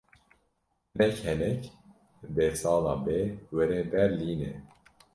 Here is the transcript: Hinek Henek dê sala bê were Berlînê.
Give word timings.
Hinek 0.95 1.15
Henek 1.25 1.61
dê 2.35 2.47
sala 2.61 2.93
bê 3.05 3.19
were 3.55 3.79
Berlînê. 3.91 4.53